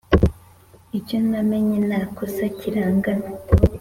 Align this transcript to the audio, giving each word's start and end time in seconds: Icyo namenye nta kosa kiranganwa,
Icyo 0.99 1.17
namenye 1.29 1.77
nta 1.87 2.01
kosa 2.15 2.43
kiranganwa, 2.57 3.29